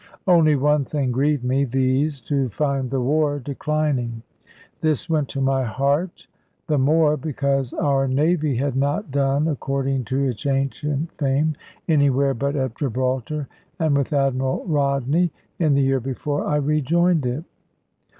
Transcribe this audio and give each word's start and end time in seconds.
Only 0.25 0.55
one 0.55 0.83
thing 0.83 1.11
grieved 1.11 1.43
me, 1.43 1.63
viz., 1.63 2.21
to 2.21 2.49
find 2.49 2.89
the 2.89 2.99
war 3.01 3.37
declining. 3.37 4.23
This 4.79 5.07
went 5.07 5.29
to 5.29 5.41
my 5.41 5.61
heart 5.61 6.25
the 6.65 6.79
more, 6.79 7.15
because 7.15 7.71
our 7.75 8.07
Navy 8.07 8.55
had 8.55 8.75
not 8.75 9.11
done 9.11 9.47
according 9.47 10.05
to 10.05 10.23
its 10.25 10.47
ancient 10.47 11.11
fame, 11.19 11.53
anywhere 11.87 12.33
but 12.33 12.55
at 12.55 12.73
Gibraltar 12.77 13.47
and 13.77 13.95
with 13.95 14.11
Admiral 14.11 14.65
Rodney, 14.65 15.31
in 15.59 15.75
the 15.75 15.83
year 15.83 15.99
before 15.99 16.47
I 16.47 16.55
rejoined 16.55 17.27
it. 17.27 17.43